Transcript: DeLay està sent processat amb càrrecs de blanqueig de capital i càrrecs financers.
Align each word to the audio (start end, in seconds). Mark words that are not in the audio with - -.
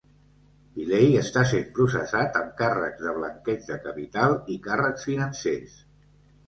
DeLay 0.77 1.17
està 1.23 1.43
sent 1.51 1.67
processat 1.75 2.39
amb 2.41 2.57
càrrecs 2.63 3.07
de 3.09 3.15
blanqueig 3.21 3.69
de 3.71 3.81
capital 3.87 4.39
i 4.57 4.61
càrrecs 4.71 5.11
financers. 5.13 5.83